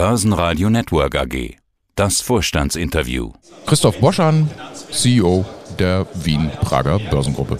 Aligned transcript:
Börsenradio 0.00 0.70
Network 0.70 1.14
AG. 1.14 1.56
Das 1.94 2.22
Vorstandsinterview. 2.22 3.32
Christoph 3.66 4.00
Boschan, 4.00 4.48
CEO 4.90 5.44
der 5.78 6.06
Wien-Prager 6.14 6.98
Börsengruppe. 6.98 7.58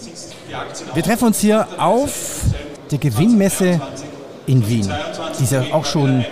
Wir 0.95 1.03
treffen 1.03 1.25
uns 1.25 1.39
hier 1.39 1.67
auf 1.77 2.41
der 2.89 2.97
Gewinnmesse 2.97 3.79
in 4.47 4.67
Wien. 4.67 4.91
Die 5.37 5.43
ist 5.43 5.51
ja 5.51 5.65
auch 5.71 5.85
schon 5.85 6.25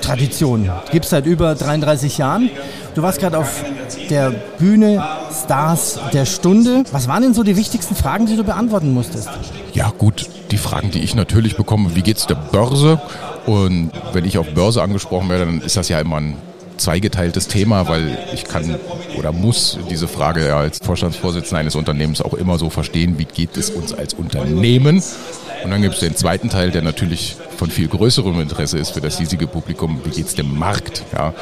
Tradition. 0.00 0.70
Gibt 0.90 1.04
es 1.04 1.10
seit 1.10 1.26
über 1.26 1.54
33 1.54 2.16
Jahren. 2.16 2.48
Du 2.94 3.02
warst 3.02 3.20
gerade 3.20 3.38
auf 3.38 3.64
der 4.10 4.30
Bühne 4.58 5.02
Stars 5.44 5.98
der 6.12 6.26
Stunde. 6.26 6.84
Was 6.92 7.08
waren 7.08 7.22
denn 7.22 7.34
so 7.34 7.42
die 7.42 7.56
wichtigsten 7.56 7.94
Fragen, 7.94 8.26
die 8.26 8.36
du 8.36 8.44
beantworten 8.44 8.92
musstest? 8.92 9.30
Ja 9.72 9.90
gut, 9.96 10.28
die 10.50 10.58
Fragen, 10.58 10.90
die 10.90 11.00
ich 11.00 11.14
natürlich 11.14 11.56
bekomme, 11.56 11.94
wie 11.94 12.02
geht 12.02 12.18
es 12.18 12.26
der 12.26 12.34
Börse? 12.34 13.00
Und 13.46 13.90
wenn 14.12 14.24
ich 14.26 14.36
auf 14.36 14.48
Börse 14.48 14.82
angesprochen 14.82 15.30
werde, 15.30 15.46
dann 15.46 15.60
ist 15.62 15.76
das 15.76 15.88
ja 15.88 16.00
immer 16.00 16.18
ein 16.18 16.36
zweigeteiltes 16.82 17.48
Thema, 17.48 17.88
weil 17.88 18.18
ich 18.34 18.44
kann 18.44 18.78
oder 19.16 19.32
muss 19.32 19.78
diese 19.90 20.08
Frage 20.08 20.46
ja 20.46 20.58
als 20.58 20.78
Vorstandsvorsitzender 20.82 21.60
eines 21.60 21.76
Unternehmens 21.76 22.20
auch 22.20 22.34
immer 22.34 22.58
so 22.58 22.70
verstehen, 22.70 23.18
wie 23.18 23.24
geht 23.24 23.56
es 23.56 23.70
uns 23.70 23.92
als 23.92 24.14
Unternehmen? 24.14 25.02
Und 25.64 25.70
dann 25.70 25.80
gibt 25.80 25.94
es 25.94 26.00
den 26.00 26.16
zweiten 26.16 26.50
Teil, 26.50 26.70
der 26.70 26.82
natürlich 26.82 27.36
von 27.56 27.70
viel 27.70 27.88
größerem 27.88 28.40
Interesse 28.40 28.78
ist 28.78 28.90
für 28.90 29.00
das 29.00 29.18
hiesige 29.18 29.46
Publikum, 29.46 30.00
wie 30.04 30.10
geht 30.10 30.26
es 30.26 30.34
dem 30.34 30.58
Markt? 30.58 31.04
Ja? 31.12 31.32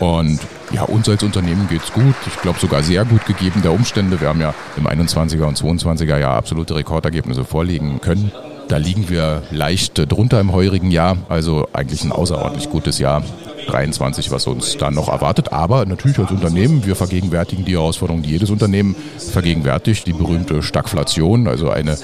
Und 0.00 0.40
ja, 0.72 0.82
uns 0.82 1.08
als 1.08 1.22
Unternehmen 1.22 1.68
geht 1.68 1.82
es 1.82 1.92
gut. 1.92 2.14
Ich 2.26 2.40
glaube 2.40 2.58
sogar 2.58 2.82
sehr 2.82 3.04
gut 3.04 3.26
gegeben 3.26 3.62
der 3.62 3.72
Umstände. 3.72 4.20
Wir 4.20 4.28
haben 4.28 4.40
ja 4.40 4.54
im 4.76 4.86
21er 4.86 5.44
und 5.44 5.58
22er 5.58 6.18
Jahr 6.18 6.36
absolute 6.36 6.74
Rekordergebnisse 6.74 7.44
vorlegen 7.44 8.00
können. 8.00 8.32
Da 8.68 8.78
liegen 8.78 9.08
wir 9.08 9.42
leicht 9.50 9.92
drunter 10.10 10.40
im 10.40 10.52
heurigen 10.52 10.90
Jahr. 10.90 11.16
Also 11.28 11.68
eigentlich 11.72 12.02
ein 12.02 12.12
außerordentlich 12.12 12.70
gutes 12.70 12.98
Jahr. 12.98 13.22
23, 13.66 14.30
was 14.30 14.46
uns 14.46 14.76
da 14.76 14.90
noch 14.90 15.08
erwartet. 15.08 15.52
Aber 15.52 15.86
natürlich 15.86 16.18
als 16.18 16.30
Unternehmen, 16.30 16.86
wir 16.86 16.96
vergegenwärtigen 16.96 17.64
die 17.64 17.74
Herausforderung, 17.74 18.22
die 18.22 18.30
jedes 18.30 18.50
Unternehmen 18.50 18.94
vergegenwärtigt, 19.18 20.06
die 20.06 20.12
berühmte 20.12 20.62
Stagflation, 20.62 21.48
also 21.48 21.70
eine 21.70 21.96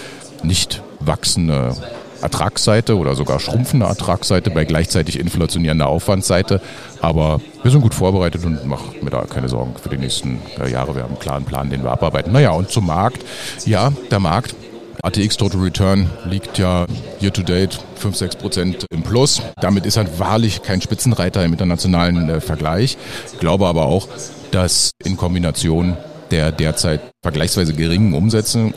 nicht 0.42 0.83
wachsende 1.00 1.75
Ertragsseite 2.22 2.97
oder 2.98 3.14
sogar 3.14 3.41
schrumpfende 3.41 3.86
Ertragsseite 3.86 4.50
bei 4.50 4.64
gleichzeitig 4.64 5.19
inflationierender 5.19 5.86
Aufwandsseite. 5.86 6.61
Aber 7.00 7.41
wir 7.62 7.70
sind 7.70 7.80
gut 7.80 7.95
vorbereitet 7.95 8.45
und 8.45 8.67
machen 8.67 8.95
mir 9.02 9.11
da 9.11 9.22
keine 9.22 9.48
Sorgen 9.48 9.74
für 9.80 9.89
die 9.89 9.97
nächsten 9.97 10.41
äh, 10.61 10.70
Jahre. 10.70 10.95
Wir 10.95 11.02
haben 11.02 11.12
einen 11.12 11.20
klaren 11.20 11.45
Plan, 11.45 11.70
den 11.70 11.83
wir 11.83 11.91
abarbeiten. 11.91 12.33
Naja, 12.33 12.50
und 12.50 12.70
zum 12.70 12.86
Markt. 12.86 13.24
Ja, 13.64 13.92
der 14.11 14.20
Markt 14.20 14.55
ATX 15.02 15.36
Total 15.36 15.60
Return 15.60 16.10
liegt 16.28 16.58
ja 16.58 16.86
year 17.20 17.32
to 17.32 17.42
date 17.42 17.78
5, 17.96 18.16
6 18.16 18.36
Prozent 18.36 18.86
im 18.90 19.02
Plus. 19.02 19.40
Damit 19.60 19.86
ist 19.86 19.96
er 19.96 20.18
wahrlich 20.18 20.62
kein 20.62 20.82
Spitzenreiter 20.82 21.44
im 21.44 21.52
internationalen 21.52 22.28
äh, 22.28 22.40
Vergleich. 22.40 22.98
Ich 23.32 23.38
glaube 23.38 23.66
aber 23.66 23.86
auch, 23.86 24.08
dass 24.50 24.90
in 25.04 25.16
Kombination 25.16 25.96
der 26.30 26.52
derzeit 26.52 27.00
vergleichsweise 27.22 27.74
geringen 27.74 28.14
Umsätze 28.14 28.72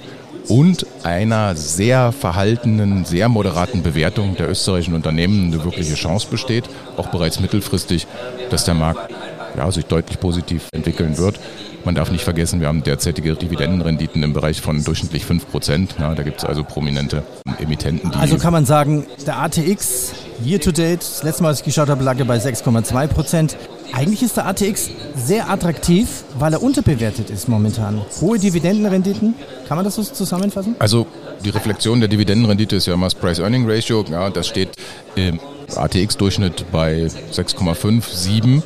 und 0.48 0.86
einer 1.04 1.56
sehr 1.56 2.12
verhaltenen, 2.12 3.06
sehr 3.06 3.30
moderaten 3.30 3.84
Bewertung 3.84 4.36
der 4.36 4.50
österreichischen 4.50 4.94
Unternehmen 4.94 5.54
eine 5.54 5.64
wirkliche 5.64 5.96
Chance 5.96 6.28
besteht, 6.30 6.66
auch 6.98 7.08
bereits 7.08 7.40
mittelfristig, 7.40 8.08
dass 8.50 8.66
der 8.66 8.74
Markt 8.74 9.14
ja, 9.56 9.70
sich 9.72 9.86
deutlich 9.86 10.20
positiv 10.20 10.68
entwickeln 10.74 11.18
wird. 11.18 11.40
Man 11.86 11.96
darf 11.96 12.12
nicht 12.12 12.24
vergessen, 12.24 12.62
wir 12.62 12.68
haben 12.68 12.84
derzeitige 12.84 13.36
Dividendenrenditen 13.36 14.24
im 14.24 14.32
Bereich 14.34 14.62
von 14.62 14.84
durchschnittlich 14.84 15.26
5 15.26 15.50
Prozent. 15.52 15.96
Ja, 16.00 16.16
da 16.16 16.24
gibt 16.24 16.38
es 16.40 16.46
also 16.46 16.64
prominente 16.64 17.24
Emittenten. 17.60 18.12
Die 18.12 18.18
also 18.18 18.38
kann 18.38 18.54
man 18.54 18.66
sagen, 18.66 19.06
der 19.26 19.40
ATX 19.40 20.14
year 20.46 20.62
to 20.62 20.72
date, 20.72 21.02
das 21.02 21.24
letzte 21.24 21.44
Mal, 21.44 21.50
als 21.50 21.60
ich 21.60 21.66
geschaut 21.66 21.90
habe, 21.90 22.04
lag 22.04 22.18
er 22.20 22.26
bei 22.26 22.38
6,2 22.38 23.08
Prozent. 23.08 23.58
Eigentlich 23.92 24.24
ist 24.24 24.38
der 24.38 24.48
ATX 24.48 24.90
sehr 25.16 25.50
attraktiv, 25.50 26.24
weil 26.40 26.54
er 26.54 26.64
unterbewertet 26.64 27.30
ist 27.30 27.48
momentan. 27.48 28.02
Hohe 28.22 28.40
Dividendenrenditen, 28.40 29.36
kann 29.68 29.78
man 29.78 29.86
das 29.86 29.96
so 29.96 30.04
zusammenfassen? 30.04 30.76
Also 30.80 31.06
die 31.44 31.50
Reflexion 31.50 32.00
der 32.00 32.10
Dividendenrendite 32.10 32.78
ist 32.78 32.88
ja 32.88 32.94
immer 32.94 33.08
das 33.08 33.16
Price-Earning-Ratio. 33.16 34.06
Ja, 34.10 34.30
das 34.30 34.48
steht 34.48 34.70
im 35.16 35.40
ATX-Durchschnitt 35.76 36.66
bei 36.72 37.08
6,5, 37.32 38.04
7. 38.10 38.64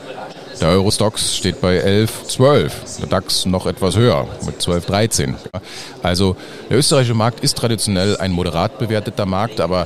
Der 0.59 0.69
Eurostox 0.69 1.35
steht 1.35 1.62
bei 1.62 1.75
11, 1.75 2.23
12. 2.28 2.97
Der 3.00 3.07
DAX 3.07 3.45
noch 3.45 3.68
etwas 3.68 3.95
höher 3.95 4.28
mit 4.45 4.62
12, 4.62 4.85
13. 4.85 5.35
Also 6.01 6.35
der 6.69 6.78
österreichische 6.78 7.13
Markt 7.13 7.41
ist 7.41 7.57
traditionell 7.57 8.18
ein 8.18 8.31
moderat 8.31 8.79
bewerteter 8.79 9.25
Markt, 9.25 9.59
aber 9.59 9.85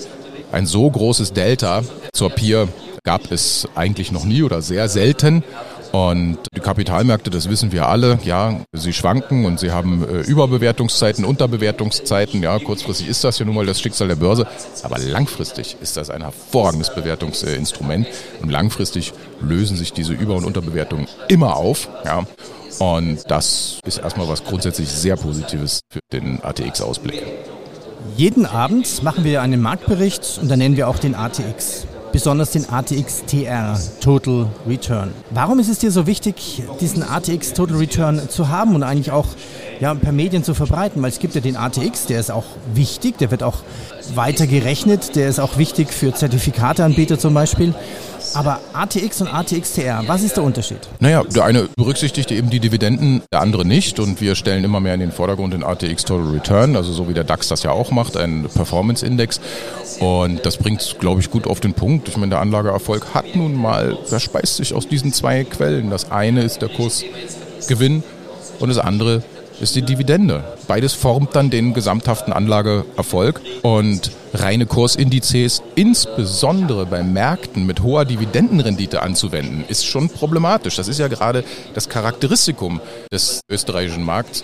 ein 0.51 0.65
so 0.65 0.89
großes 0.89 1.33
Delta 1.33 1.81
zur 2.13 2.29
Peer 2.29 2.67
gab 3.03 3.31
es 3.31 3.67
eigentlich 3.75 4.11
noch 4.11 4.23
nie 4.23 4.43
oder 4.43 4.61
sehr 4.61 4.87
selten. 4.87 5.43
Und 5.91 6.37
die 6.55 6.61
Kapitalmärkte, 6.61 7.29
das 7.29 7.49
wissen 7.49 7.71
wir 7.73 7.87
alle, 7.87 8.17
ja, 8.23 8.61
sie 8.71 8.93
schwanken 8.93 9.45
und 9.45 9.59
sie 9.59 9.71
haben 9.71 10.07
äh, 10.07 10.21
Überbewertungszeiten, 10.21 11.25
Unterbewertungszeiten. 11.25 12.41
Ja, 12.41 12.57
kurzfristig 12.59 13.09
ist 13.09 13.23
das 13.25 13.39
ja 13.39 13.45
nun 13.45 13.55
mal 13.55 13.65
das 13.65 13.81
Schicksal 13.81 14.07
der 14.07 14.15
Börse, 14.15 14.47
aber 14.83 14.99
langfristig 14.99 15.75
ist 15.81 15.97
das 15.97 16.09
ein 16.09 16.21
hervorragendes 16.21 16.95
Bewertungsinstrument 16.95 18.07
und 18.41 18.49
langfristig 18.49 19.11
lösen 19.41 19.75
sich 19.75 19.91
diese 19.91 20.13
Über- 20.13 20.35
und 20.35 20.45
Unterbewertungen 20.45 21.07
immer 21.27 21.57
auf. 21.57 21.89
Ja, 22.05 22.25
und 22.79 23.29
das 23.29 23.79
ist 23.85 23.97
erstmal 23.97 24.29
was 24.29 24.45
grundsätzlich 24.45 24.89
sehr 24.89 25.17
Positives 25.17 25.81
für 25.89 25.99
den 26.13 26.41
ATX-Ausblick. 26.41 27.21
Jeden 28.15 28.45
Abend 28.45 29.03
machen 29.03 29.23
wir 29.23 29.41
einen 29.41 29.61
Marktbericht 29.61 30.39
und 30.41 30.49
dann 30.49 30.59
nennen 30.59 30.77
wir 30.77 30.87
auch 30.87 30.97
den 30.97 31.15
ATX 31.15 31.85
besonders 32.11 32.51
den 32.51 32.69
ATX 32.69 33.23
TR 33.25 33.79
Total 33.99 34.47
Return. 34.67 35.11
Warum 35.31 35.59
ist 35.59 35.69
es 35.69 35.79
dir 35.79 35.91
so 35.91 36.07
wichtig, 36.07 36.63
diesen 36.79 37.03
ATX 37.03 37.53
Total 37.53 37.77
Return 37.77 38.21
zu 38.29 38.49
haben 38.49 38.75
und 38.75 38.83
eigentlich 38.83 39.11
auch 39.11 39.27
ja, 39.79 39.93
per 39.93 40.11
Medien 40.11 40.43
zu 40.43 40.53
verbreiten? 40.53 41.01
Weil 41.01 41.09
es 41.09 41.19
gibt 41.19 41.35
ja 41.35 41.41
den 41.41 41.57
ATX, 41.57 42.05
der 42.05 42.19
ist 42.19 42.31
auch 42.31 42.45
wichtig, 42.73 43.17
der 43.17 43.31
wird 43.31 43.43
auch 43.43 43.57
weiter 44.15 44.47
gerechnet, 44.47 45.15
der 45.15 45.29
ist 45.29 45.39
auch 45.39 45.57
wichtig 45.57 45.93
für 45.93 46.13
Zertifikateanbieter 46.13 47.17
zum 47.17 47.33
Beispiel. 47.33 47.73
Aber 48.33 48.59
ATX 48.73 49.21
und 49.21 49.27
ATXTR, 49.27 50.03
was 50.07 50.23
ist 50.23 50.37
der 50.37 50.43
Unterschied? 50.43 50.79
Naja, 50.99 51.23
der 51.23 51.43
eine 51.45 51.67
berücksichtigt 51.75 52.31
eben 52.31 52.49
die 52.49 52.59
Dividenden, 52.59 53.21
der 53.31 53.41
andere 53.41 53.65
nicht. 53.65 53.99
Und 53.99 54.21
wir 54.21 54.35
stellen 54.35 54.63
immer 54.63 54.79
mehr 54.79 54.93
in 54.93 54.99
den 54.99 55.11
Vordergrund 55.11 55.53
den 55.53 55.63
ATX 55.63 56.05
Total 56.05 56.29
Return, 56.29 56.75
also 56.75 56.93
so 56.93 57.09
wie 57.09 57.13
der 57.13 57.23
DAX 57.23 57.47
das 57.47 57.63
ja 57.63 57.71
auch 57.71 57.91
macht, 57.91 58.17
einen 58.17 58.45
Performance-Index. 58.45 59.39
Und 59.99 60.45
das 60.45 60.57
bringt, 60.57 60.97
glaube 60.99 61.21
ich, 61.21 61.29
gut 61.29 61.47
auf 61.47 61.59
den 61.59 61.73
Punkt. 61.73 62.07
Ich 62.07 62.17
meine, 62.17 62.31
der 62.31 62.39
Anlageerfolg 62.39 63.13
hat 63.13 63.35
nun 63.35 63.55
mal, 63.55 63.97
verspeist 64.05 64.57
sich 64.57 64.73
aus 64.73 64.87
diesen 64.87 65.13
zwei 65.13 65.43
Quellen. 65.43 65.89
Das 65.89 66.11
eine 66.11 66.43
ist 66.43 66.61
der 66.61 66.69
Kursgewinn 66.69 68.03
und 68.59 68.69
das 68.69 68.77
andere 68.77 69.23
ist 69.61 69.75
die 69.75 69.83
Dividende. 69.83 70.43
Beides 70.67 70.93
formt 70.93 71.35
dann 71.35 71.49
den 71.49 71.73
gesamthaften 71.73 72.33
Anlageerfolg 72.33 73.41
und 73.61 74.11
reine 74.33 74.65
Kursindizes, 74.65 75.61
insbesondere 75.75 76.85
bei 76.85 77.03
Märkten 77.03 77.65
mit 77.65 77.83
hoher 77.83 78.05
Dividendenrendite 78.05 79.01
anzuwenden, 79.01 79.63
ist 79.67 79.85
schon 79.85 80.09
problematisch. 80.09 80.77
Das 80.77 80.87
ist 80.87 80.99
ja 80.99 81.07
gerade 81.07 81.43
das 81.73 81.89
Charakteristikum 81.89 82.81
des 83.11 83.41
österreichischen 83.49 84.03
Markts. 84.03 84.43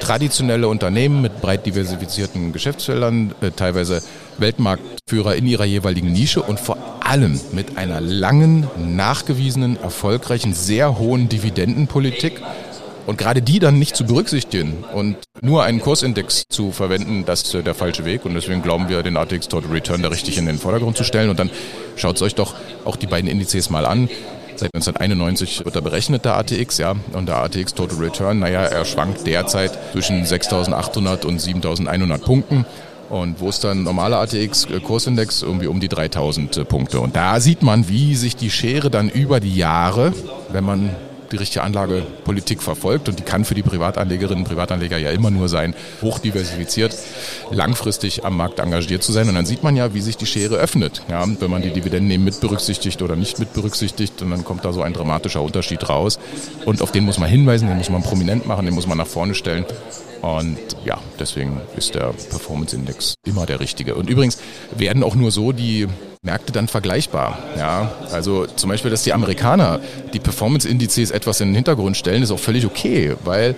Traditionelle 0.00 0.68
Unternehmen 0.68 1.22
mit 1.22 1.40
breit 1.40 1.66
diversifizierten 1.66 2.52
Geschäftsfeldern, 2.52 3.34
äh, 3.40 3.50
teilweise 3.50 4.02
Weltmarktführer 4.38 5.36
in 5.36 5.46
ihrer 5.46 5.64
jeweiligen 5.64 6.12
Nische 6.12 6.42
und 6.42 6.60
vor 6.60 6.76
allem 7.00 7.40
mit 7.52 7.78
einer 7.78 8.00
langen, 8.00 8.68
nachgewiesenen, 8.76 9.78
erfolgreichen, 9.82 10.52
sehr 10.54 10.98
hohen 10.98 11.28
Dividendenpolitik 11.28 12.42
und 13.06 13.18
gerade 13.18 13.40
die 13.40 13.60
dann 13.60 13.78
nicht 13.78 13.94
zu 13.94 14.04
berücksichtigen 14.04 14.84
und 14.92 15.16
nur 15.40 15.62
einen 15.62 15.80
Kursindex 15.80 16.44
zu 16.48 16.72
verwenden, 16.72 17.24
das 17.24 17.42
ist 17.42 17.54
der 17.54 17.74
falsche 17.74 18.04
Weg. 18.04 18.24
Und 18.24 18.34
deswegen 18.34 18.62
glauben 18.62 18.88
wir, 18.88 19.02
den 19.02 19.16
ATX 19.16 19.48
Total 19.48 19.70
Return 19.70 20.02
da 20.02 20.08
richtig 20.08 20.38
in 20.38 20.46
den 20.46 20.58
Vordergrund 20.58 20.96
zu 20.96 21.04
stellen. 21.04 21.30
Und 21.30 21.38
dann 21.38 21.50
schaut 21.94 22.16
es 22.16 22.22
euch 22.22 22.34
doch 22.34 22.54
auch 22.84 22.96
die 22.96 23.06
beiden 23.06 23.30
Indizes 23.30 23.70
mal 23.70 23.86
an. 23.86 24.08
Seit 24.56 24.74
1991 24.74 25.64
wird 25.64 25.76
er 25.76 25.82
berechnet, 25.82 26.24
der 26.24 26.36
ATX, 26.36 26.78
ja. 26.78 26.94
Und 27.12 27.26
der 27.26 27.36
ATX 27.36 27.74
Total 27.74 27.98
Return, 27.98 28.40
naja, 28.40 28.62
er 28.62 28.84
schwankt 28.84 29.26
derzeit 29.26 29.78
zwischen 29.92 30.24
6.800 30.24 31.26
und 31.26 31.40
7.100 31.40 32.18
Punkten. 32.18 32.64
Und 33.08 33.38
wo 33.38 33.50
ist 33.50 33.62
dann 33.62 33.84
normaler 33.84 34.18
ATX-Kursindex? 34.18 35.42
Irgendwie 35.42 35.68
um 35.68 35.78
die 35.78 35.88
3000 35.88 36.66
Punkte. 36.68 36.98
Und 36.98 37.14
da 37.14 37.38
sieht 37.38 37.62
man, 37.62 37.88
wie 37.88 38.16
sich 38.16 38.34
die 38.34 38.50
Schere 38.50 38.90
dann 38.90 39.08
über 39.08 39.38
die 39.38 39.54
Jahre, 39.54 40.12
wenn 40.50 40.64
man 40.64 40.90
die 41.32 41.36
richtige 41.36 41.62
Anlagepolitik 41.62 42.62
verfolgt 42.62 43.08
und 43.08 43.18
die 43.18 43.22
kann 43.22 43.44
für 43.44 43.54
die 43.54 43.62
Privatanlegerinnen 43.62 44.44
und 44.44 44.48
Privatanleger 44.48 44.98
ja 44.98 45.10
immer 45.10 45.30
nur 45.30 45.48
sein, 45.48 45.74
hochdiversifiziert, 46.02 46.96
langfristig 47.50 48.24
am 48.24 48.36
Markt 48.36 48.58
engagiert 48.58 49.02
zu 49.02 49.12
sein. 49.12 49.28
Und 49.28 49.34
dann 49.34 49.46
sieht 49.46 49.62
man 49.62 49.76
ja, 49.76 49.94
wie 49.94 50.00
sich 50.00 50.16
die 50.16 50.26
Schere 50.26 50.56
öffnet. 50.56 51.02
Ja, 51.08 51.26
wenn 51.26 51.50
man 51.50 51.62
die 51.62 51.70
Dividenden 51.70 52.10
eben 52.10 52.24
mit 52.24 52.40
berücksichtigt 52.40 53.02
oder 53.02 53.16
nicht 53.16 53.38
mit 53.38 53.52
berücksichtigt 53.52 54.22
und 54.22 54.30
dann 54.30 54.44
kommt 54.44 54.64
da 54.64 54.72
so 54.72 54.82
ein 54.82 54.92
dramatischer 54.92 55.42
Unterschied 55.42 55.88
raus. 55.88 56.18
Und 56.64 56.82
auf 56.82 56.92
den 56.92 57.04
muss 57.04 57.18
man 57.18 57.28
hinweisen, 57.28 57.68
den 57.68 57.78
muss 57.78 57.90
man 57.90 58.02
prominent 58.02 58.46
machen, 58.46 58.64
den 58.64 58.74
muss 58.74 58.86
man 58.86 58.98
nach 58.98 59.06
vorne 59.06 59.34
stellen. 59.34 59.64
Und 60.22 60.58
ja, 60.84 60.98
deswegen 61.18 61.60
ist 61.76 61.94
der 61.94 62.12
Performance 62.30 62.74
Index 62.74 63.14
immer 63.24 63.46
der 63.46 63.60
richtige. 63.60 63.94
Und 63.94 64.10
übrigens 64.10 64.38
werden 64.76 65.02
auch 65.02 65.14
nur 65.14 65.30
so 65.30 65.52
die 65.52 65.86
Märkte 66.26 66.52
dann 66.52 66.68
vergleichbar. 66.68 67.38
Ja, 67.56 67.92
also 68.12 68.46
zum 68.46 68.68
Beispiel, 68.68 68.90
dass 68.90 69.04
die 69.04 69.14
Amerikaner 69.14 69.80
die 70.12 70.18
Performance-Indizes 70.18 71.12
etwas 71.12 71.40
in 71.40 71.48
den 71.48 71.54
Hintergrund 71.54 71.96
stellen, 71.96 72.22
ist 72.22 72.32
auch 72.32 72.38
völlig 72.38 72.66
okay, 72.66 73.14
weil 73.24 73.54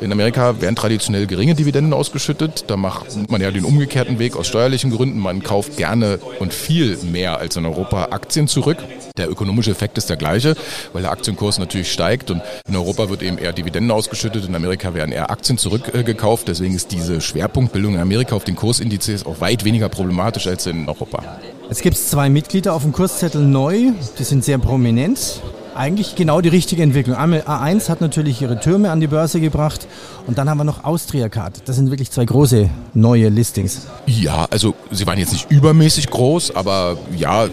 in 0.00 0.10
Amerika 0.12 0.60
werden 0.62 0.76
traditionell 0.76 1.26
geringe 1.26 1.54
Dividenden 1.54 1.92
ausgeschüttet. 1.92 2.64
Da 2.68 2.76
macht 2.76 3.30
man 3.30 3.40
ja 3.40 3.50
den 3.50 3.64
umgekehrten 3.64 4.18
Weg 4.18 4.34
aus 4.34 4.46
steuerlichen 4.48 4.90
Gründen. 4.90 5.18
Man 5.18 5.42
kauft 5.42 5.76
gerne 5.76 6.18
und 6.38 6.54
viel 6.54 6.96
mehr 7.02 7.38
als 7.38 7.56
in 7.56 7.66
Europa 7.66 8.08
Aktien 8.10 8.48
zurück. 8.48 8.78
Der 9.18 9.30
ökonomische 9.30 9.70
Effekt 9.70 9.98
ist 9.98 10.08
der 10.08 10.16
gleiche, 10.16 10.56
weil 10.94 11.02
der 11.02 11.10
Aktienkurs 11.10 11.58
natürlich 11.58 11.92
steigt 11.92 12.30
und 12.30 12.40
in 12.66 12.76
Europa 12.76 13.10
wird 13.10 13.22
eben 13.22 13.36
eher 13.36 13.52
Dividenden 13.52 13.90
ausgeschüttet, 13.90 14.46
in 14.46 14.54
Amerika 14.54 14.94
werden 14.94 15.12
eher 15.12 15.30
Aktien 15.30 15.58
zurückgekauft. 15.58 16.48
Deswegen 16.48 16.74
ist 16.74 16.92
diese 16.92 17.20
Schwerpunktbildung 17.20 17.94
in 17.94 18.00
Amerika 18.00 18.34
auf 18.34 18.44
den 18.44 18.56
Kursindizes 18.56 19.26
auch 19.26 19.42
weit 19.42 19.64
weniger 19.66 19.90
problematisch 19.90 20.46
als 20.46 20.66
in 20.66 20.88
Europa. 20.88 21.22
Es 21.70 21.82
gibt 21.82 21.96
zwei 21.96 22.28
Mitglieder 22.28 22.74
auf 22.74 22.82
dem 22.82 22.90
Kurszettel 22.90 23.42
neu, 23.42 23.92
die 24.18 24.24
sind 24.24 24.44
sehr 24.44 24.58
prominent 24.58 25.40
eigentlich 25.80 26.14
genau 26.14 26.40
die 26.40 26.48
richtige 26.48 26.82
Entwicklung. 26.82 27.16
A1 27.16 27.88
hat 27.88 28.00
natürlich 28.00 28.42
ihre 28.42 28.60
Türme 28.60 28.90
an 28.90 29.00
die 29.00 29.06
Börse 29.06 29.40
gebracht 29.40 29.86
und 30.26 30.36
dann 30.36 30.50
haben 30.50 30.58
wir 30.58 30.64
noch 30.64 30.84
Austriacard. 30.84 31.62
Das 31.66 31.76
sind 31.76 31.90
wirklich 31.90 32.10
zwei 32.10 32.24
große 32.24 32.68
neue 32.92 33.28
Listings. 33.28 33.86
Ja, 34.06 34.46
also 34.50 34.74
sie 34.90 35.06
waren 35.06 35.18
jetzt 35.18 35.32
nicht 35.32 35.50
übermäßig 35.50 36.10
groß, 36.10 36.54
aber 36.54 36.98
ja, 37.16 37.46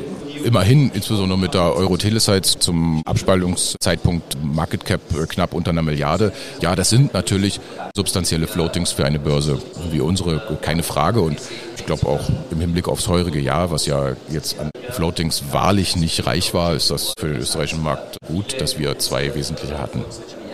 immerhin, 0.44 0.92
insbesondere 0.94 1.38
mit 1.38 1.54
der 1.54 1.76
Euro-Telesites 1.76 2.60
zum 2.60 3.02
Abspaltungszeitpunkt 3.06 4.38
Market 4.44 4.86
Cap 4.86 5.02
knapp 5.30 5.54
unter 5.54 5.72
einer 5.72 5.82
Milliarde. 5.82 6.32
Ja, 6.62 6.76
das 6.76 6.90
sind 6.90 7.14
natürlich 7.14 7.60
substanzielle 7.96 8.48
Floatings 8.48 8.92
für 8.92 9.06
eine 9.06 9.20
Börse 9.20 9.60
wie 9.92 10.02
unsere, 10.02 10.58
keine 10.62 10.84
Frage. 10.84 11.22
Und 11.22 11.40
ich 11.78 11.86
glaube 11.86 12.08
auch 12.08 12.30
im 12.52 12.60
Hinblick 12.60 12.88
aufs 12.88 13.08
heurige 13.08 13.40
Jahr, 13.40 13.72
was 13.72 13.86
ja 13.86 14.14
jetzt 14.30 14.60
an 14.60 14.70
Floatings 14.92 15.44
wahrlich 15.52 15.96
nicht 15.96 16.26
reich 16.26 16.54
war, 16.54 16.74
ist 16.74 16.92
das 16.92 17.14
für 17.20 17.28
den 17.28 17.38
österreichischen 17.38 17.84
Markt 17.84 18.18
gut, 18.28 18.60
dass 18.62 18.80
wir 18.80 18.98
zwei 19.00 19.34
wesentliche 19.36 19.80
hatten. 19.80 20.04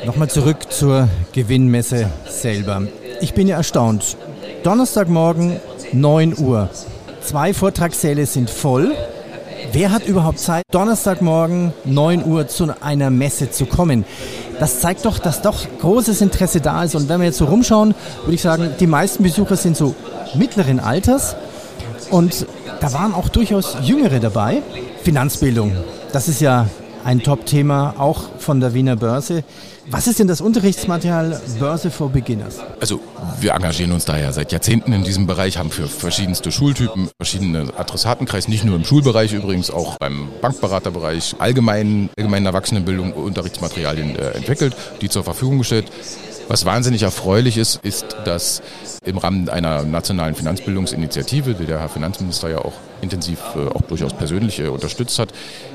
Nochmal 0.05 0.29
zurück 0.29 0.71
zur 0.71 1.07
Gewinnmesse 1.31 2.09
selber. 2.27 2.83
Ich 3.21 3.33
bin 3.33 3.47
ja 3.47 3.57
erstaunt. 3.57 4.17
Donnerstagmorgen 4.63 5.59
9 5.93 6.37
Uhr. 6.37 6.69
Zwei 7.21 7.53
Vortragssäle 7.53 8.25
sind 8.25 8.49
voll. 8.49 8.93
Wer 9.71 9.91
hat 9.91 10.05
überhaupt 10.05 10.39
Zeit, 10.39 10.63
Donnerstagmorgen 10.71 11.73
9 11.85 12.25
Uhr 12.25 12.47
zu 12.47 12.73
einer 12.81 13.09
Messe 13.09 13.49
zu 13.49 13.65
kommen? 13.65 14.05
Das 14.59 14.79
zeigt 14.79 15.05
doch, 15.05 15.19
dass 15.19 15.41
doch 15.41 15.65
großes 15.79 16.21
Interesse 16.21 16.61
da 16.61 16.83
ist. 16.83 16.95
Und 16.95 17.09
wenn 17.09 17.19
wir 17.19 17.27
jetzt 17.27 17.37
so 17.37 17.45
rumschauen, 17.45 17.95
würde 18.21 18.35
ich 18.35 18.41
sagen, 18.41 18.71
die 18.79 18.87
meisten 18.87 19.23
Besucher 19.23 19.55
sind 19.55 19.77
so 19.77 19.95
mittleren 20.35 20.79
Alters. 20.79 21.35
Und 22.11 22.45
da 22.81 22.93
waren 22.93 23.13
auch 23.13 23.29
durchaus 23.29 23.77
Jüngere 23.81 24.19
dabei. 24.19 24.61
Finanzbildung, 25.03 25.71
das 26.11 26.27
ist 26.27 26.41
ja 26.41 26.67
ein 27.03 27.21
Top-Thema, 27.21 27.95
auch 27.97 28.23
von 28.39 28.59
der 28.59 28.73
Wiener 28.73 28.95
Börse. 28.95 29.43
Was 29.89 30.07
ist 30.07 30.19
denn 30.19 30.27
das 30.27 30.39
Unterrichtsmaterial 30.39 31.41
Börse 31.59 31.91
for 31.91 32.09
Beginners? 32.09 32.59
Also 32.79 33.01
wir 33.41 33.53
engagieren 33.53 33.91
uns 33.91 34.05
da 34.05 34.17
ja 34.17 34.31
seit 34.31 34.51
Jahrzehnten 34.53 34.93
in 34.93 35.03
diesem 35.03 35.27
Bereich, 35.27 35.57
haben 35.57 35.71
für 35.71 35.87
verschiedenste 35.87 36.51
Schultypen 36.51 37.09
verschiedene 37.17 37.67
Adressatenkreis, 37.77 38.47
nicht 38.47 38.63
nur 38.63 38.77
im 38.77 38.85
Schulbereich 38.85 39.33
übrigens, 39.33 39.71
auch 39.71 39.97
beim 39.97 40.29
Bankberaterbereich, 40.41 41.35
allgemeinen, 41.39 42.09
allgemeinen 42.17 42.45
Erwachsenenbildung 42.45 43.11
Unterrichtsmaterialien 43.13 44.15
äh, 44.15 44.31
entwickelt, 44.31 44.75
die 45.01 45.09
zur 45.09 45.23
Verfügung 45.23 45.57
gestellt. 45.57 45.91
Was 46.47 46.65
wahnsinnig 46.65 47.03
erfreulich 47.03 47.57
ist, 47.57 47.77
ist, 47.83 48.17
dass 48.25 48.61
im 49.05 49.17
Rahmen 49.17 49.49
einer 49.49 49.83
nationalen 49.83 50.35
Finanzbildungsinitiative, 50.35 51.55
die 51.55 51.65
der 51.65 51.79
Herr 51.79 51.89
Finanzminister 51.89 52.49
ja 52.49 52.59
auch 52.59 52.73
intensiv, 53.01 53.39
äh, 53.55 53.67
auch 53.67 53.81
durchaus 53.83 54.13
persönlich 54.13 54.59
äh, 54.59 54.67
unterstützt 54.67 55.19
hat, 55.19 55.33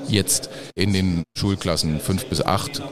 jetzt 0.08 0.50
in 0.74 0.92
den 0.92 1.24
Schulklassen 1.36 2.00
5 2.00 2.26
bis 2.26 2.44
8 2.44 2.82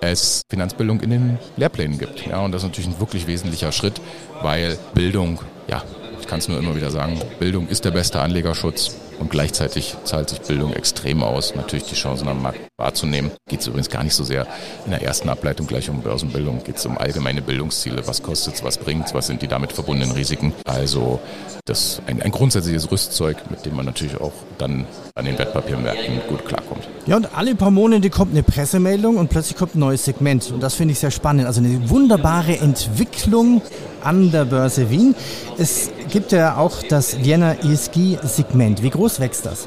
es 0.00 0.42
Finanzbildung 0.50 1.00
in 1.00 1.10
den 1.10 1.38
Lehrplänen 1.56 1.98
gibt. 1.98 2.26
Ja, 2.26 2.40
und 2.40 2.52
das 2.52 2.62
ist 2.62 2.68
natürlich 2.68 2.90
ein 2.90 3.00
wirklich 3.00 3.26
wesentlicher 3.26 3.72
Schritt, 3.72 4.00
weil 4.42 4.78
Bildung, 4.94 5.40
ja, 5.68 5.82
ich 6.20 6.26
kann 6.26 6.38
es 6.40 6.48
nur 6.48 6.58
immer 6.58 6.76
wieder 6.76 6.90
sagen, 6.90 7.20
Bildung 7.38 7.68
ist 7.68 7.84
der 7.84 7.90
beste 7.90 8.20
Anlegerschutz 8.20 8.96
und 9.18 9.30
gleichzeitig 9.30 9.96
zahlt 10.04 10.30
sich 10.30 10.40
Bildung 10.40 10.72
extrem 10.72 11.22
aus, 11.22 11.54
natürlich 11.54 11.84
die 11.84 11.94
Chancen 11.94 12.28
am 12.28 12.42
Markt 12.42 12.60
wahrzunehmen. 12.76 13.30
Geht 13.48 13.60
es 13.60 13.66
übrigens 13.66 13.88
gar 13.88 14.04
nicht 14.04 14.14
so 14.14 14.24
sehr 14.24 14.46
in 14.84 14.90
der 14.90 15.02
ersten 15.02 15.28
Ableitung 15.28 15.66
gleich 15.66 15.88
um 15.88 16.02
Börsenbildung, 16.02 16.62
geht 16.64 16.76
es 16.76 16.86
um 16.86 16.98
allgemeine 16.98 17.42
Bildungsziele, 17.42 18.06
was 18.06 18.22
kostet 18.22 18.54
es, 18.54 18.64
was 18.64 18.78
bringt 18.78 19.06
es, 19.06 19.14
was 19.14 19.26
sind 19.26 19.42
die 19.42 19.48
damit 19.48 19.72
verbundenen 19.72 20.14
Risiken. 20.14 20.52
Also 20.64 21.20
das 21.66 22.02
ein, 22.06 22.20
ein 22.20 22.30
grundsätzliches 22.30 22.90
Rüstzeug, 22.90 23.38
mit 23.50 23.64
dem 23.64 23.76
man 23.76 23.86
natürlich 23.86 24.20
auch 24.20 24.32
dann 24.58 24.86
an 25.14 25.24
den 25.24 25.38
Wertpapiermärkten 25.38 26.20
gut 26.28 26.44
klarkommt. 26.44 26.88
Ja, 27.06 27.16
und 27.16 27.36
alle 27.36 27.54
paar 27.54 27.70
Monate 27.70 28.08
kommt 28.10 28.32
eine 28.32 28.42
Pressemeldung 28.42 29.18
und 29.18 29.28
plötzlich 29.28 29.56
kommt 29.56 29.74
ein 29.74 29.80
neues 29.80 30.04
Segment. 30.04 30.50
Und 30.50 30.62
das 30.62 30.74
finde 30.74 30.92
ich 30.92 30.98
sehr 30.98 31.10
spannend. 31.10 31.46
Also 31.46 31.60
eine 31.60 31.90
wunderbare 31.90 32.58
Entwicklung 32.58 33.60
an 34.02 34.30
der 34.30 34.46
Börse 34.46 34.90
Wien. 34.90 35.14
Es 35.58 35.90
gibt 36.10 36.32
ja 36.32 36.56
auch 36.56 36.82
das 36.82 37.22
Vienna 37.22 37.54
ESG-Segment. 37.54 38.82
Wie 38.82 38.90
groß 38.90 39.03
wächst 39.20 39.46
das? 39.46 39.66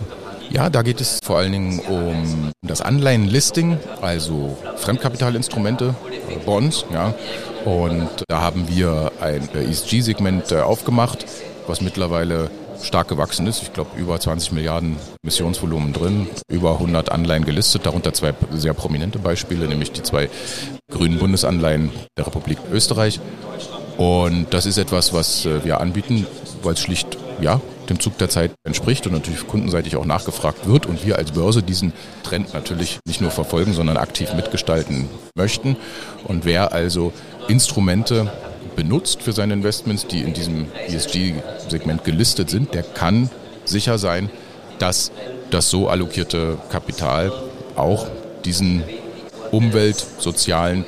Ja, 0.50 0.70
da 0.70 0.82
geht 0.82 1.02
es 1.02 1.20
vor 1.24 1.38
allen 1.38 1.52
Dingen 1.52 1.80
um 1.80 2.52
das 2.62 2.82
Anleihenlisting, 2.82 3.78
also 4.02 4.58
Fremdkapitalinstrumente, 4.78 5.94
Bonds. 6.46 6.86
Ja. 6.94 7.14
Und 7.66 8.10
da 8.28 8.42
haben 8.42 8.68
wir 8.70 9.12
ein 9.20 9.50
ESG-Segment 9.54 10.52
äh, 10.52 10.62
aufgemacht, 10.62 11.26
was 11.68 11.82
mittlerweile 11.82 12.50
stark 12.82 13.10
gewachsen 13.10 13.46
ist. 13.48 13.62
Ich 13.62 13.74
glaube, 13.74 13.98
über 14.00 14.20
20 14.20 14.54
Milliarden 14.54 14.98
Missionsvolumen 15.22 15.94
drin, 15.94 16.28
über 16.50 16.74
100 16.74 17.12
Anleihen 17.12 17.46
gelistet, 17.46 17.86
darunter 17.86 18.14
zwei 18.14 18.34
sehr 18.54 18.74
prominente 18.74 19.20
Beispiele, 19.20 19.68
nämlich 19.68 19.92
die 19.92 20.04
zwei 20.04 20.30
grünen 20.90 21.20
Bundesanleihen 21.20 21.92
der 22.18 22.28
Republik 22.28 22.58
Österreich. 22.72 23.20
Und 23.98 24.48
das 24.52 24.66
ist 24.66 24.78
etwas, 24.78 25.14
was 25.14 25.46
äh, 25.46 25.64
wir 25.66 25.82
anbieten, 25.82 26.26
weil 26.64 26.74
es 26.74 26.80
schlicht 26.80 27.18
ja, 27.42 27.62
dem 27.90 28.00
Zug 28.00 28.18
der 28.18 28.30
Zeit 28.30 28.52
entspricht 28.64 29.06
und 29.08 29.14
natürlich 29.14 29.48
kundenseitig 29.48 29.96
auch 29.96 30.06
nachgefragt 30.06 30.68
wird 30.68 30.86
und 30.86 31.06
wir 31.06 31.18
als 31.18 31.32
Börse 31.32 31.64
diesen 31.64 31.94
Trend 32.24 32.54
natürlich 32.54 33.00
nicht 33.06 33.22
nur 33.22 33.32
verfolgen, 33.32 33.74
sondern 33.74 33.98
aktiv 33.98 34.34
mitgestalten 34.34 35.10
möchten. 35.36 35.78
Und 36.24 36.46
wer 36.46 36.74
also 36.74 37.14
Instrumente 37.48 38.32
benutzt 38.76 39.22
für 39.24 39.34
seine 39.34 39.54
Investments, 39.54 40.08
die 40.08 40.22
in 40.22 40.34
diesem 40.34 40.68
ESG-Segment 40.88 42.04
gelistet 42.04 42.50
sind, 42.50 42.74
der 42.74 42.84
kann 42.84 43.30
sicher 43.66 43.98
sein, 43.98 44.30
dass 44.80 45.12
das 45.50 45.70
so 45.70 45.90
allokierte 45.90 46.58
Kapital 46.70 47.32
auch 47.76 48.08
diesen 48.46 48.84
Umwelt-, 49.52 50.06
sozialen 50.20 50.86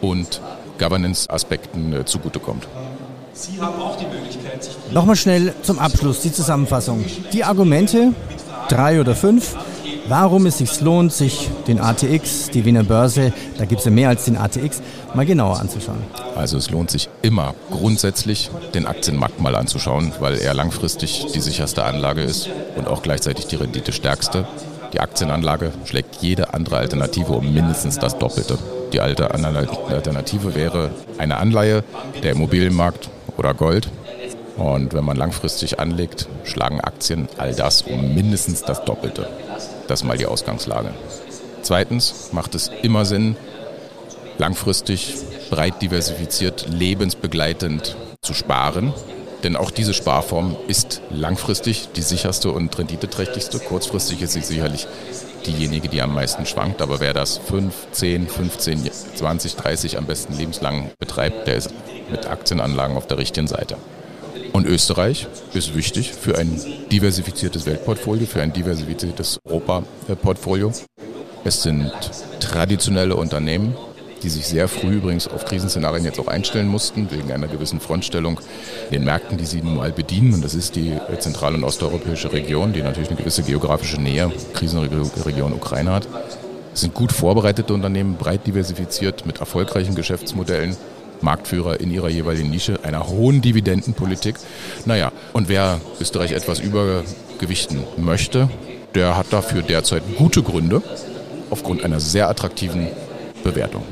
und 0.00 0.40
Governance-Aspekten 0.78 1.92
äh, 1.92 2.04
zugutekommt. 2.04 2.66
Sie 3.32 3.60
haben 3.60 3.80
auch 3.80 3.96
sich. 3.98 4.09
Nochmal 4.92 5.14
schnell 5.16 5.54
zum 5.62 5.78
Abschluss 5.78 6.20
die 6.22 6.32
Zusammenfassung. 6.32 7.04
Die 7.32 7.44
Argumente, 7.44 8.12
drei 8.68 9.00
oder 9.00 9.14
fünf, 9.14 9.54
warum 10.08 10.46
es 10.46 10.58
sich 10.58 10.80
lohnt, 10.80 11.12
sich 11.12 11.48
den 11.68 11.78
ATX, 11.78 12.50
die 12.50 12.64
Wiener 12.64 12.82
Börse, 12.82 13.32
da 13.56 13.66
gibt 13.66 13.80
es 13.80 13.84
ja 13.84 13.92
mehr 13.92 14.08
als 14.08 14.24
den 14.24 14.36
ATX, 14.36 14.82
mal 15.14 15.24
genauer 15.24 15.60
anzuschauen. 15.60 15.98
Also 16.34 16.58
es 16.58 16.70
lohnt 16.70 16.90
sich 16.90 17.08
immer 17.22 17.54
grundsätzlich 17.70 18.50
den 18.74 18.86
Aktienmarkt 18.86 19.40
mal 19.40 19.54
anzuschauen, 19.54 20.12
weil 20.18 20.38
er 20.38 20.54
langfristig 20.54 21.26
die 21.34 21.40
sicherste 21.40 21.84
Anlage 21.84 22.22
ist 22.22 22.48
und 22.76 22.88
auch 22.88 23.02
gleichzeitig 23.02 23.46
die 23.46 23.56
Rendite 23.56 23.92
stärkste. 23.92 24.46
Die 24.92 24.98
Aktienanlage 24.98 25.70
schlägt 25.84 26.16
jede 26.16 26.52
andere 26.52 26.78
Alternative 26.78 27.32
um 27.32 27.54
mindestens 27.54 27.98
das 27.98 28.18
Doppelte. 28.18 28.58
Die 28.92 29.00
alte 29.00 29.30
Alternative 29.30 30.56
wäre 30.56 30.90
eine 31.16 31.36
Anleihe, 31.36 31.84
der 32.24 32.32
Immobilienmarkt 32.32 33.08
oder 33.36 33.54
Gold. 33.54 33.88
Und 34.60 34.92
wenn 34.92 35.06
man 35.06 35.16
langfristig 35.16 35.80
anlegt, 35.80 36.28
schlagen 36.44 36.82
Aktien 36.82 37.28
all 37.38 37.54
das 37.54 37.80
um 37.80 38.14
mindestens 38.14 38.60
das 38.60 38.84
Doppelte. 38.84 39.26
Das 39.88 40.00
ist 40.00 40.06
mal 40.06 40.18
die 40.18 40.26
Ausgangslage. 40.26 40.90
Zweitens 41.62 42.28
macht 42.32 42.54
es 42.54 42.70
immer 42.82 43.06
Sinn, 43.06 43.36
langfristig, 44.36 45.14
breit 45.48 45.80
diversifiziert, 45.80 46.66
lebensbegleitend 46.68 47.96
zu 48.20 48.34
sparen. 48.34 48.92
Denn 49.44 49.56
auch 49.56 49.70
diese 49.70 49.94
Sparform 49.94 50.54
ist 50.68 51.00
langfristig 51.08 51.88
die 51.96 52.02
sicherste 52.02 52.50
und 52.50 52.78
renditeträchtigste. 52.78 53.60
Kurzfristig 53.60 54.20
ist 54.20 54.34
sie 54.34 54.42
sicherlich 54.42 54.86
diejenige, 55.46 55.88
die 55.88 56.02
am 56.02 56.14
meisten 56.14 56.44
schwankt. 56.44 56.82
Aber 56.82 57.00
wer 57.00 57.14
das 57.14 57.38
5, 57.38 57.72
10, 57.92 58.28
15, 58.28 58.90
20, 59.14 59.56
30 59.56 59.96
am 59.96 60.04
besten 60.04 60.36
lebenslang 60.36 60.90
betreibt, 60.98 61.46
der 61.46 61.56
ist 61.56 61.70
mit 62.10 62.26
Aktienanlagen 62.26 62.98
auf 62.98 63.06
der 63.06 63.16
richtigen 63.16 63.48
Seite. 63.48 63.78
Und 64.52 64.66
Österreich 64.66 65.26
ist 65.54 65.74
wichtig 65.74 66.12
für 66.12 66.36
ein 66.36 66.60
diversifiziertes 66.90 67.66
Weltportfolio, 67.66 68.26
für 68.26 68.42
ein 68.42 68.52
diversifiziertes 68.52 69.38
Europa-Portfolio. 69.44 70.72
Es 71.44 71.62
sind 71.62 71.90
traditionelle 72.40 73.16
Unternehmen, 73.16 73.74
die 74.22 74.28
sich 74.28 74.46
sehr 74.46 74.68
früh 74.68 74.96
übrigens 74.96 75.28
auf 75.28 75.44
Krisenszenarien 75.44 76.04
jetzt 76.04 76.18
auch 76.18 76.26
einstellen 76.26 76.68
mussten, 76.68 77.10
wegen 77.10 77.32
einer 77.32 77.46
gewissen 77.46 77.80
Frontstellung 77.80 78.40
den 78.90 79.04
Märkten, 79.04 79.38
die 79.38 79.46
sie 79.46 79.62
nun 79.62 79.76
mal 79.76 79.92
bedienen. 79.92 80.34
Und 80.34 80.44
das 80.44 80.54
ist 80.54 80.76
die 80.76 80.92
zentral- 81.18 81.54
und 81.54 81.64
osteuropäische 81.64 82.32
Region, 82.32 82.72
die 82.72 82.82
natürlich 82.82 83.08
eine 83.08 83.18
gewisse 83.18 83.42
geografische 83.42 84.00
Nähe, 84.00 84.30
Krisenregion 84.52 85.52
Ukraine 85.52 85.92
hat. 85.92 86.08
Es 86.74 86.82
sind 86.82 86.94
gut 86.94 87.12
vorbereitete 87.12 87.72
Unternehmen, 87.72 88.16
breit 88.16 88.46
diversifiziert, 88.46 89.26
mit 89.26 89.38
erfolgreichen 89.38 89.94
Geschäftsmodellen. 89.94 90.76
Marktführer 91.22 91.80
in 91.80 91.90
ihrer 91.90 92.08
jeweiligen 92.08 92.50
Nische, 92.50 92.80
einer 92.82 93.08
hohen 93.08 93.40
Dividendenpolitik. 93.42 94.36
Naja, 94.84 95.12
und 95.32 95.48
wer 95.48 95.80
Österreich 96.00 96.32
etwas 96.32 96.60
übergewichten 96.60 97.84
möchte, 97.96 98.48
der 98.94 99.16
hat 99.16 99.32
dafür 99.32 99.62
derzeit 99.62 100.02
gute 100.16 100.42
Gründe 100.42 100.82
aufgrund 101.50 101.84
einer 101.84 102.00
sehr 102.00 102.28
attraktiven 102.28 102.88
Bewertung. 103.44 103.82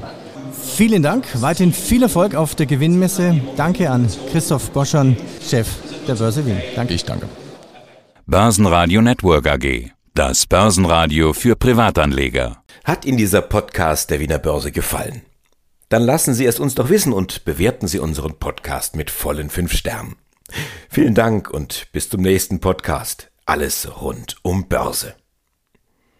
Vielen 0.52 1.02
Dank, 1.02 1.26
weiterhin 1.40 1.72
viel 1.72 2.02
Erfolg 2.02 2.34
auf 2.34 2.54
der 2.54 2.66
Gewinnmesse. 2.66 3.40
Danke 3.56 3.90
an 3.90 4.08
Christoph 4.30 4.70
Boschern, 4.70 5.16
Chef 5.42 5.68
der 6.06 6.14
Börse 6.14 6.46
Wien. 6.46 6.60
Danke. 6.74 6.94
Ich 6.94 7.04
danke. 7.04 7.26
Börsenradio 8.26 9.00
Network 9.02 9.46
AG. 9.46 9.90
Das 10.14 10.46
Börsenradio 10.46 11.32
für 11.32 11.56
Privatanleger. 11.56 12.58
Hat 12.84 13.04
Ihnen 13.04 13.18
dieser 13.18 13.42
Podcast 13.42 14.10
der 14.10 14.20
Wiener 14.20 14.38
Börse 14.38 14.72
gefallen? 14.72 15.22
Dann 15.88 16.02
lassen 16.02 16.34
Sie 16.34 16.44
es 16.44 16.60
uns 16.60 16.74
doch 16.74 16.90
wissen 16.90 17.12
und 17.12 17.44
bewerten 17.44 17.88
Sie 17.88 17.98
unseren 17.98 18.38
Podcast 18.38 18.94
mit 18.94 19.10
vollen 19.10 19.48
fünf 19.48 19.72
Sternen. 19.72 20.16
Vielen 20.90 21.14
Dank 21.14 21.50
und 21.50 21.88
bis 21.92 22.10
zum 22.10 22.20
nächsten 22.20 22.60
Podcast. 22.60 23.30
Alles 23.46 23.88
rund 24.02 24.36
um 24.42 24.68
Börse. 24.68 25.14